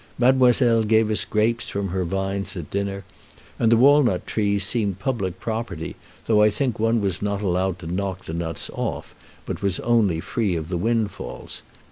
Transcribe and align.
Mademoiselle 0.17 0.81
gave 0.83 1.11
us 1.11 1.25
grapes 1.25 1.69
from 1.69 1.89
her 1.89 2.03
vines 2.03 2.57
at 2.57 2.71
dinner, 2.71 3.03
and 3.59 3.71
the 3.71 3.77
walnut 3.77 4.25
trees 4.25 4.65
seemed 4.65 4.97
public 4.97 5.39
property, 5.39 5.95
though 6.25 6.41
I 6.41 6.49
think 6.49 6.79
one 6.79 7.01
was 7.01 7.21
not 7.21 7.43
allowed 7.43 7.77
to 7.77 7.85
knock 7.85 8.25
the 8.25 8.33
nuts 8.33 8.71
off, 8.73 9.13
but 9.45 9.61
was 9.61 9.79
only 9.81 10.19
free 10.19 10.55
of 10.55 10.69
the 10.69 10.77
windfalls. 10.77 11.61